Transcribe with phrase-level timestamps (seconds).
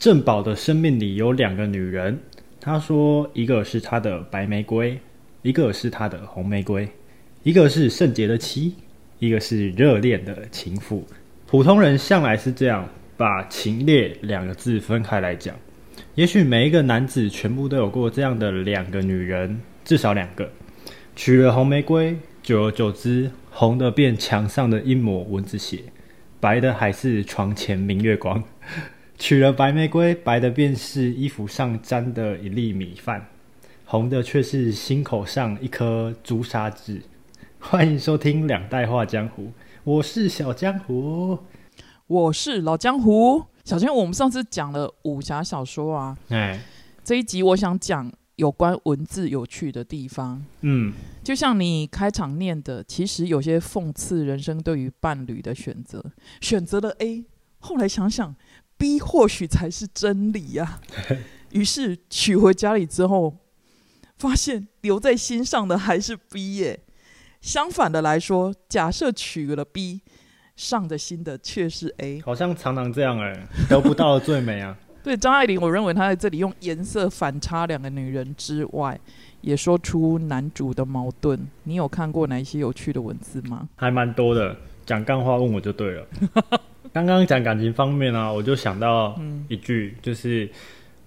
[0.00, 2.18] 郑宝的生命里有两个女人，
[2.58, 4.98] 他说一个是他的白玫瑰，
[5.42, 6.88] 一个是他的红玫瑰，
[7.42, 8.74] 一个是圣洁的妻，
[9.18, 11.06] 一个是热恋的情妇。
[11.46, 15.54] 普通人向来是这样把情烈两个字分开来讲。
[16.14, 20.50] 也许每一个男子全部都有过这样的两个女人，至少两个。
[21.14, 25.80] 娶了红玫瑰，久而久之，红的变墙上的一抹蚊子血，
[26.40, 28.42] 白的还是床前明月光。
[29.20, 33.28] 娶了白玫瑰，白的便是衣服上沾的一粒米饭，
[33.84, 37.02] 红的却是心口上一颗朱砂痣。
[37.58, 39.42] 欢迎收听《两代画江湖》，
[39.84, 41.38] 我是小江湖，
[42.06, 43.44] 我是老江湖。
[43.62, 46.58] 小江，我们上次讲了武侠小说啊，哎，
[47.04, 50.42] 这一集我想讲有关文字有趣的地方。
[50.62, 56.02] 嗯，就像你开场念的，其实有些讽刺人生对于伴侣的选择，
[56.40, 57.26] 选择了 A，
[57.58, 58.34] 后来想想。
[58.80, 60.80] B 或许才是真理呀。
[61.52, 63.36] 于是娶回家里之后，
[64.16, 66.80] 发现留在心上的还是 B 耶。
[67.42, 70.00] 相反的来说，假设娶了 B，
[70.56, 72.22] 上的心的却是 A。
[72.22, 74.74] 好像常常这样哎，得不到的最美啊。
[75.04, 78.98] 对张爱玲，我认为她在这里用颜色反差两个女人之外，
[79.40, 81.46] 也说出男主的矛盾。
[81.64, 83.68] 你有看过哪一些有趣的文字吗？
[83.76, 86.06] 还蛮多的，讲干话问我就对了。
[86.92, 90.48] 刚刚讲感情方面呢，我就想到一句，就是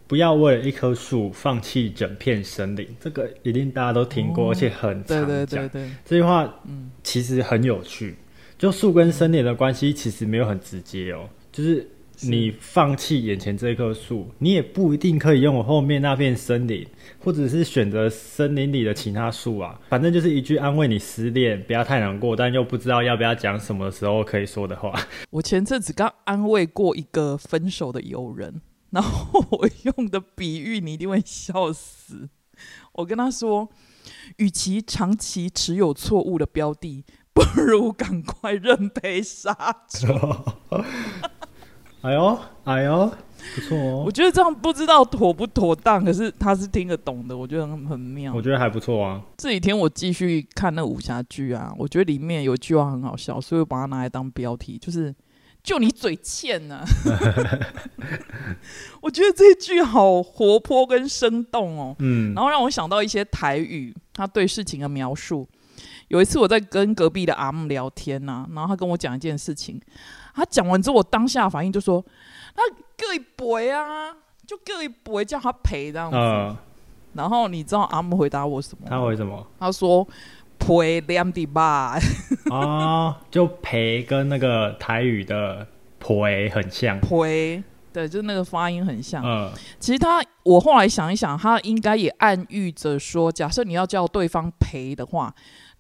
[0.08, 2.88] 不要为了一棵树放弃整片森林。
[3.00, 5.70] 这个一定大家都听过，而且很常讲。
[6.06, 8.16] 这句话，嗯，其实很有趣。
[8.58, 11.88] 就树跟森林的关系，其实没有很直接哦，就是。
[12.30, 16.88] 你放弃眼前这棵树，你也不一定可以拥有后面那片森林，
[17.20, 19.80] 或者是选择森林里的其他树啊。
[19.90, 24.94] 反正就是一句安慰你失恋不要太难过，但又不知道要不要讲什么时候可以说的话。
[25.30, 32.30] 我前阵子刚安慰过一个分手的友人，然后我用的比喻你一定会笑死。
[32.94, 33.70] 我跟他说，
[34.38, 39.52] 与其长期持有错误的标的，不如赶快认赔杀
[39.90, 40.08] 出。
[42.04, 43.10] 哎呦，哎呦，
[43.56, 44.04] 不错哦！
[44.06, 48.34] 我觉得这样不知道妥不妥当，可是他是听得懂的，我觉得很很妙。
[48.36, 49.22] 我觉得还不错啊。
[49.38, 55.16] 这几天我继续看那武侠剧啊，我觉得里面有句话很好笑，所以我把它拿来当标题，就是
[55.64, 56.84] “就你嘴欠呢”。
[59.00, 65.48] 我觉得这句好活泼跟生动哦，嗯，然后让我想到一些台语，他对事情的描述。
[66.10, 69.82] 有一次我在跟隔壁的阿姆聊天呐，然后他跟我讲一件事情。
[70.36, 72.04] 他讲完之后，我当下反应就说
[72.58, 72.64] ：“那
[72.98, 74.12] 各一赔啊，
[74.48, 76.58] 就各一赔，叫他赔这样子。”
[77.14, 78.88] 然后你知道阿姆回答我什么？
[78.90, 79.46] 他回什么？
[79.60, 80.08] 他说
[80.58, 82.00] ：“赔两滴吧。
[82.52, 85.68] ”啊，就赔跟那个台语的
[86.00, 87.00] 赔很像。
[87.00, 87.64] 赔，
[87.94, 89.24] 对，就是那个发音很像。
[89.24, 95.32] 嗯，其实他，我后来想一想，他应该也暗喻着说，假设你要叫对方赔的话。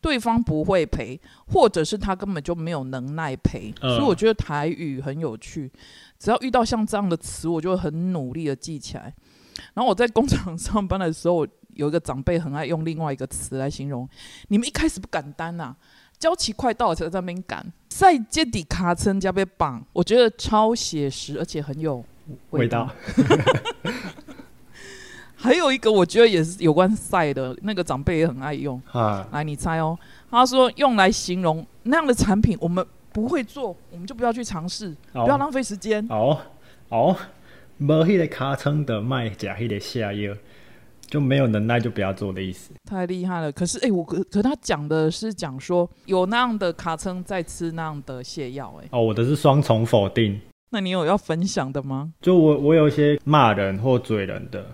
[0.03, 5.71] 对方不会赔，或者是他根本就没有能耐赔，所以我觉得台语很有趣。
[6.19, 9.13] 只要遇到像这样的词，我就会很努力的记起来。
[9.73, 14.07] 然后我在工厂上班的时候，有一个长辈很爱用另外一个词来形容：
[14.49, 15.73] 你们一开始不敢担呐，
[16.19, 19.81] 交期快到了才在那边赶，在接底卡车加被绑。
[19.93, 22.03] 我觉得超写实，而且很有
[22.49, 22.89] 味道。
[25.43, 28.81] 还有一个，我觉得也是有关赛的，那个长辈也很爱用。
[28.93, 29.99] 啊，来你猜哦。
[30.31, 36.07] 他说用来形容那样的产品，我们不会做，我们就不要去尝试，不要浪费时间。
[36.09, 36.39] 哦
[36.87, 37.13] 哦，
[37.75, 40.33] 没迄个卡称的卖假迄个下药，
[41.07, 42.71] 就没有能耐就不要做的意思。
[42.89, 43.51] 太厉害了！
[43.51, 48.87] 可是哎，我可可他讲的是讲说有那样的卡称在吃那样的泻药，哎。
[48.91, 50.39] 哦，我的是双重否定。
[50.69, 52.13] 那你有要分享的吗？
[52.21, 54.65] 就我我有一些骂人或嘴人的。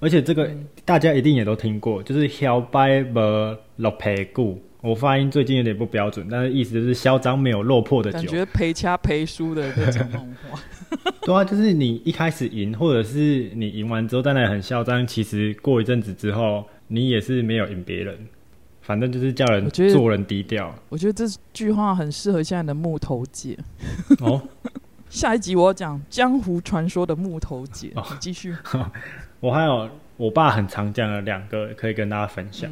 [0.00, 0.50] 而且这个
[0.84, 3.20] 大家一定也都听过，就是嚣摆不
[3.76, 4.60] 落赔故。
[4.80, 8.18] 我发音最近有点不标准，但是意思就是嚣张没有落魄的酒。
[8.18, 10.08] 感觉赔掐赔输的这种
[10.48, 10.60] 话。
[11.22, 18.16] 对啊，就是你一开始赢，或者是你赢完之后在那很嚣张，其实过一阵子之后，你也是没有赢别人。
[18.80, 20.72] 反正就是叫人做人低调。
[20.88, 23.58] 我觉得这句话很适合现在的木头姐。
[24.20, 24.40] 哦，
[25.10, 28.54] 下一集我要讲江湖传说的木头姐，你继续。
[29.40, 32.70] 我还有我爸很常讲的两个，可以跟大家分享。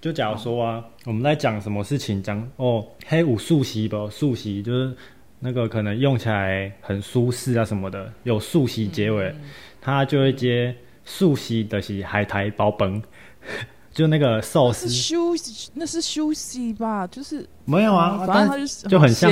[0.00, 4.08] 就假如说啊，我们在讲什么事情，讲哦黑五素席不？
[4.10, 4.94] 素席就是
[5.40, 9.34] 那个可能用起来很舒适啊什么的，有素席结尾，
[9.80, 13.02] 他就会接素席的是海苔包崩，
[13.92, 17.06] 就那个寿司休息，那是休息吧？
[17.06, 19.30] 就是没有啊，反正就很像。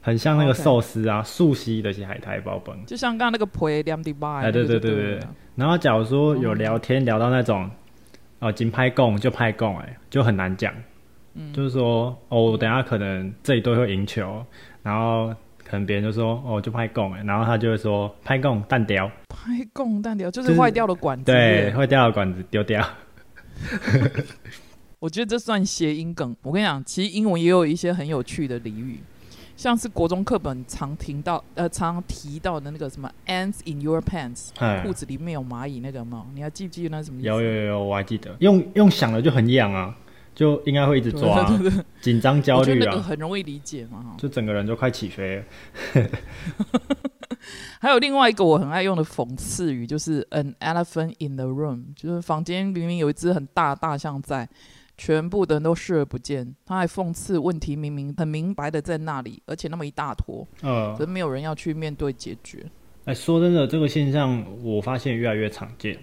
[0.00, 5.20] 很像那个寿司啊，素西的些海苔包本，就像刚刚那个陪两迪八，哎，对对对对。
[5.56, 7.70] 然后假如说有聊天聊到那种，
[8.38, 10.72] 哦，仅拍供就拍供，哎，就很难讲。
[11.34, 14.44] 嗯，就是说，哦，等下可能这一队会赢球，
[14.82, 15.28] 然后
[15.62, 22.84] 可能别人就说，哦，就拍供，哎，然后他就会说，拍供弹雕，拍供弹雕就是坏掉的管子，对，坏掉的管子丢掉。
[24.98, 26.34] 我觉得这算谐音梗。
[26.42, 28.98] 我跟你讲，其实英文也有一些很有趣的俚语。
[29.60, 34.48] 像是国中课本常听到呃常提到的那个什么 ants in your pants，
[34.82, 36.24] 裤子里面有蚂蚁那个吗？
[36.32, 37.20] 你还记不记得那什么？
[37.20, 38.34] 有有有，我还记得。
[38.38, 39.94] 用用想了就很痒啊，
[40.34, 41.46] 就应该会一直抓，
[42.00, 44.16] 紧张焦虑啊，很容易理解嘛。
[44.16, 45.44] 就整个人就快起飞了。
[47.80, 54.48] 还有另外一个我很爱用的讽刺语，就是 an elephant in the room，就是房间明明有一只很大大象在。
[55.02, 62.66] 全部的人都视而不见，他还讽刺问题明明很明白的在那里，而且那么一大坨，嗯，可是没有人要去面对解决。
[63.06, 65.96] 哎，说真的，这个现象我发现越来越常见，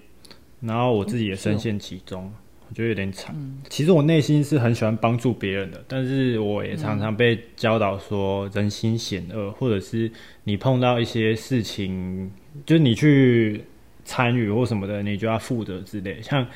[0.61, 2.33] 然后我自己也深陷其中，
[2.67, 3.35] 我觉得有点惨。
[3.69, 10.11] 其实我内心是很喜欢帮助别人的，但是我也常常被教导说人心险恶，或者是
[10.45, 12.31] 你碰到一些事情，
[12.65, 13.63] 就是你去
[14.03, 16.47] 参与或什么的，你就要负责之类，像。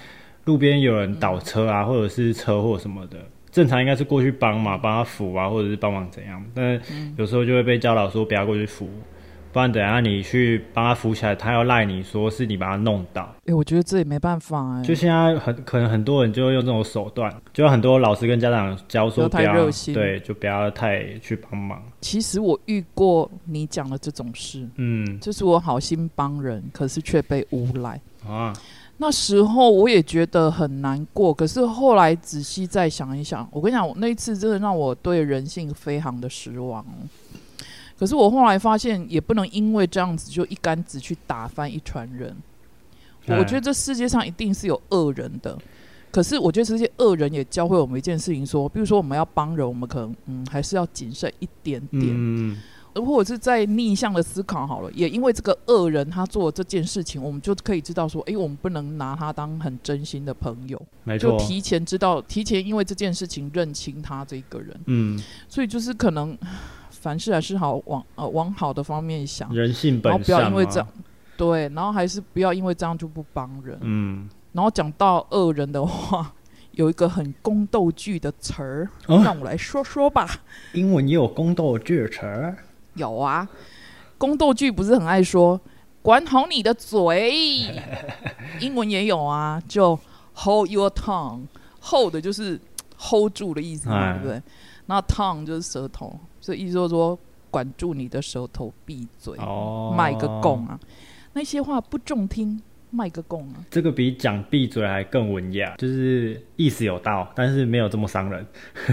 [0.45, 3.17] 路边有人倒车啊，或者是车祸什么的，
[3.51, 6.43] 正常应该是过去帮嘛，帮他扶啊，或者是帮忙怎样。
[6.53, 6.81] 但是
[7.17, 8.89] 有时候就会被教导说不要过去扶，
[9.51, 13.35] 不然等下你去帮他扶起来，他要赖你说是你把他弄倒。
[13.45, 14.83] 哎，我觉得这也没办法哎。
[14.83, 21.83] 就现在很可能很多人就会用这种手段，就很多老师跟家长教说不要对，就不要太去帮忙。
[21.99, 28.53] 其实我遇过你讲的这种事，嗯，就是我好心帮人，可是却被诬赖啊。
[29.01, 36.85] 那时候我也觉得很难过，可是后来仔细再想一想，我跟你讲，那一次真的让我对人性非常的失望。
[37.97, 42.35] 可是我后来发现，也不能因为这样子就一竿子去打翻一船人。
[43.25, 45.57] 我觉得这世界上一定是有恶人的，
[46.11, 52.55] 可是我觉得这些恶人也教会我们一件事情，说，比如说我们要帮人，我们可能嗯还是要谨慎一点点。
[52.95, 65.17] 或者是在逆向的思考好了，也因为这个恶人他做这件事情，我们就可以知道说，哎，我们不能拿他当很真心的朋友，没错，就提前知道，提前因为这件事情认清他这个人，嗯，
[65.47, 66.37] 所以就是可能
[66.89, 70.87] 凡事还是好往呃往好的方面想，人性本善，然后不要因为这样，
[71.37, 76.33] 对，然后还是不要因为这样就不帮人，嗯，然后讲到恶人的话，
[76.71, 80.27] 有一个很宫斗剧的词儿，让我来说说吧，
[80.73, 82.57] 英文也有宫斗剧词儿。
[82.95, 83.47] 有啊，
[84.17, 85.59] 宫斗剧不是很爱说
[86.01, 87.65] 管好你的嘴，
[88.59, 89.97] 英文也有啊，就
[90.35, 92.59] hold your tongue，hold 就是
[92.97, 94.41] hold 住的意思嘛，对不对？
[94.87, 97.17] 那 tongue 就是舌头，所以意思就是说
[97.49, 99.37] 管住你的舌头，闭嘴，
[99.95, 100.79] 卖个供啊！
[101.33, 102.61] 那些话不中听，
[102.91, 103.55] 卖个供啊！
[103.71, 108.45] 这个比讲闭嘴还更文雅，就是意思有道，但是没有这么伤人。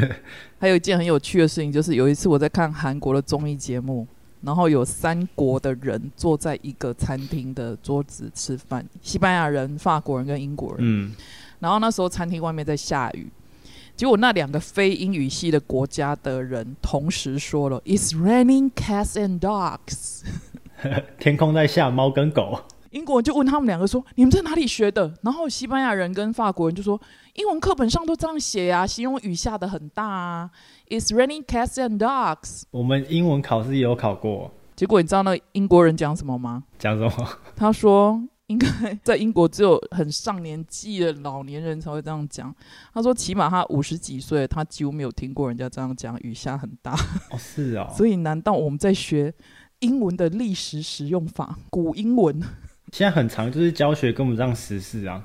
[0.59, 4.07] 还有一件很有趣的事情，就是有一次我在看韩国的综艺节目，
[4.43, 10.79] 然后有三国的人坐在一个餐厅的桌子吃饭，西班牙人、法国人跟英国人。
[10.81, 11.13] 嗯。
[11.61, 13.27] 然后那时候餐厅外面在下雨，
[13.97, 20.23] 结果那两个非英语系的国家的人同时说了：“It's raining cats and dogs。
[21.19, 22.63] ”天空在下猫跟狗。
[22.91, 27.01] 英国人就问他们两个说：“你们在哪里学的？”然后西班牙人跟法国人就说
[27.35, 30.51] ：“英文课本上都这样写呀，形容雨下的很大啊。
[30.89, 32.63] ”It's raining cats and dogs。
[32.71, 34.51] 我们英文考试也有考过。
[34.75, 36.65] 结果你知道那英国人讲什么吗？
[36.79, 37.29] 讲什么？
[37.57, 38.67] 他说：“应该
[39.03, 42.55] 在英国只有很上年纪的老年人才会这样讲。”
[42.95, 46.93] 他说：“起码他五十几岁，他几乎没有听过人家这样讲雨下很大。”
[47.31, 47.89] 哦，是啊。
[47.93, 49.35] 所以难道我们在学
[49.81, 51.59] 英文的历史使用法？
[51.71, 52.41] 古英文？
[52.93, 55.23] 现在很长，就是教学跟不上时事啊。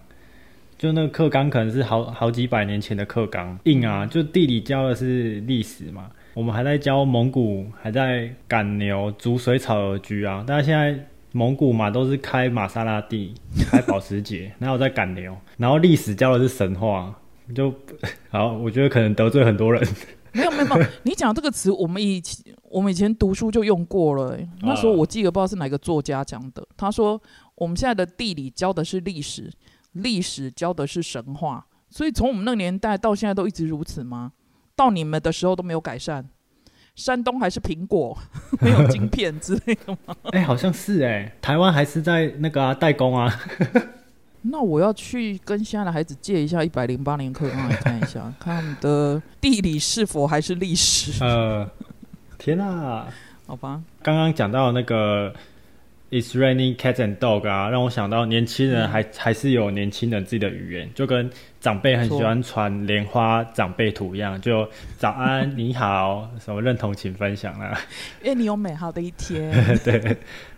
[0.75, 4.05] 就那个课纲可能是好好几百年前的课纲，硬啊。
[4.05, 10.43] 就地理教的是历史嘛，我们还在教蒙古，还在赶牛、逐水草而居啊。
[10.46, 13.34] 但是现在蒙古嘛都是开玛莎拉蒂、
[13.70, 15.38] 开保时捷， 哪有在赶牛？
[15.55, 17.15] 然后历史教的是神话，
[17.55, 17.74] 就
[18.29, 18.51] 好。
[18.51, 19.82] 我觉得可能得罪很多人。
[20.34, 24.38] 没有没有没有， 你讲这个词，我们以前我们以前读书就用过了。
[24.63, 27.22] 那时候我记得不知道是哪个作家讲的，他说。
[27.63, 29.50] 我们现在的地理教的是历史，
[29.93, 34.34] 历史教的是神话，所以从我们那个年代到现在都一直如此吗？
[34.75, 36.25] 到你们的时候都没有改善？
[36.93, 38.17] 山东还是苹果
[38.60, 40.13] 没有晶片之类的吗？
[40.34, 43.34] 哎，好像是哎，台湾还是在那个啊代工啊。
[44.43, 51.24] 那我要去跟现在的孩子借一下一百零八年课本来看一下，看他们的地理是否还是历史？
[51.24, 51.65] 呃。
[52.38, 53.08] 天啊！
[53.46, 55.34] 好吧，刚刚讲到那个
[56.13, 61.27] "It's raining cats and dog" 啊，让我想到年轻人还还是有年轻人自己的语言，就跟
[61.60, 67.82] 长辈很喜欢传莲花长辈图一样，就早安、你好，什么认同请分享啦啊，
[68.22, 69.51] 愿你有美好的一天。
[69.84, 70.15] 对，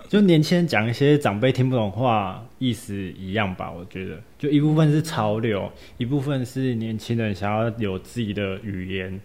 [0.10, 3.72] 就年轻人讲一些长辈听不懂话，意思一样吧？
[3.72, 9.18] 我觉得，就一部分是潮流，一部分是年轻人想要有自己的语言。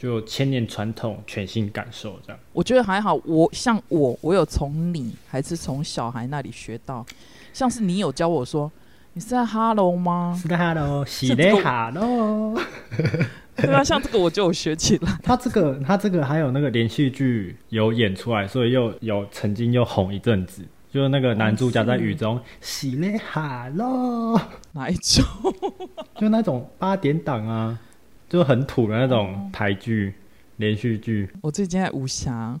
[0.00, 2.40] 就千年传统，全新感受这样。
[2.54, 7.04] 我觉得还好，我像我，我有从你还是从小孩那里学到，
[7.52, 8.72] 像是你有教我说，
[9.12, 10.34] 你是在 hello 吗？
[10.40, 12.58] 是在 hello，是在 hello。
[13.56, 15.18] 对啊，像这个我就有学起来。
[15.22, 24.40] 他这个，他这个还有那个连续剧有演出来，所以又有曾经又红一阵子，就是那个男主角在雨中，是在 hello，
[24.72, 25.22] 哪一种？
[26.16, 27.78] 就那种八点档啊。
[28.30, 30.14] 就很土的那种台剧、
[30.56, 31.28] 连续剧。
[31.42, 32.58] 我最近在武侠。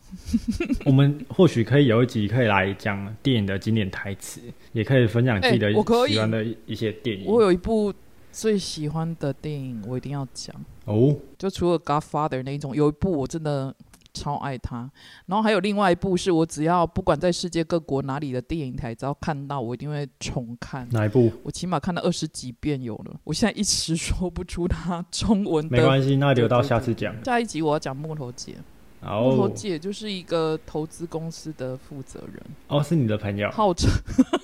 [0.84, 4.40] 我们或许可以有一集可以来讲电影的经典台词，
[4.72, 5.72] 也可以分享自己的
[6.08, 7.24] 喜欢的一些电影。
[7.24, 7.94] 我有一部
[8.32, 10.54] 最喜欢的电影，我一定要讲
[10.86, 11.16] 哦。
[11.38, 13.74] 就除了《Godfather》那一种，有一部我真的。
[14.12, 14.90] 超爱他，
[15.26, 20.88] 然后还有另外一部是我只要不管在世界各国哪里的电影台，只要看到我一定会重看。
[20.90, 21.32] 哪一部？
[21.42, 23.14] 我起码看了二十几遍有了。
[23.24, 25.66] 我现在一时说不出它中文。
[25.70, 27.14] 没关系，那留到下次讲。
[27.24, 28.56] 下一集我要讲木头姐。
[29.02, 32.42] 木头姐就是一个投资公司的负责人。
[32.68, 33.50] 哦，是你的朋友。
[33.50, 33.90] 号称，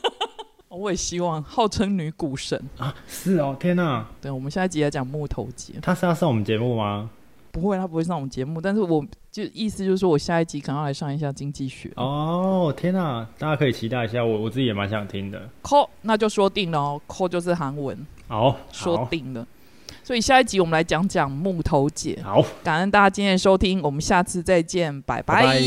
[0.70, 2.94] 我也希望号称女股神啊！
[3.06, 4.06] 是哦，天哪！
[4.18, 5.74] 对，我们下一集要讲木头姐。
[5.82, 7.10] 她是要上我们节目吗？
[7.56, 11.90] 不会，他不会上我们节目，但是我就意思就是说我下一集可能要来上一下经济学。
[11.96, 15.48] 哦，天哪，大家可以期待一下，我我自己也蛮想听的。
[15.62, 17.96] call 那就说定了哦，call 就是韩文。
[18.28, 19.46] 好，说定了。
[20.04, 22.20] 所以下一集我们来讲讲木头姐。
[22.22, 25.58] 好，感恩大家今天的收听，我们下次再见，拜拜。